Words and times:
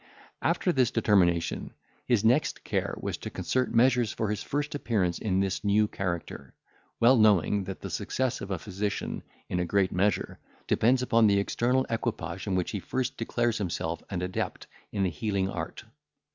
After 0.41 0.71
this 0.73 0.89
determination, 0.89 1.75
his 2.07 2.25
next 2.25 2.63
care 2.63 2.95
was 2.99 3.17
to 3.17 3.29
concert 3.29 3.71
measures 3.71 4.11
for 4.11 4.31
his 4.31 4.41
first 4.41 4.73
appearance 4.73 5.19
in 5.19 5.41
this 5.41 5.63
new 5.63 5.87
character; 5.87 6.55
well 6.99 7.15
knowing, 7.15 7.65
that 7.65 7.81
the 7.81 7.89
success 7.91 8.41
of 8.41 8.49
a 8.49 8.57
physician, 8.57 9.21
in 9.47 9.59
a 9.59 9.63
great 9.63 9.91
measure, 9.91 10.39
depends 10.65 11.03
upon 11.03 11.27
the 11.27 11.37
external 11.37 11.85
equipage 11.87 12.47
in 12.47 12.55
which 12.55 12.71
he 12.71 12.79
first 12.79 13.15
declares 13.15 13.59
himself 13.59 14.01
an 14.09 14.23
adept 14.23 14.65
in 14.91 15.03
the 15.03 15.11
healing 15.11 15.47
art. 15.47 15.83